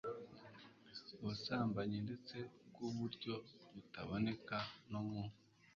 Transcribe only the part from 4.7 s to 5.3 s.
no mu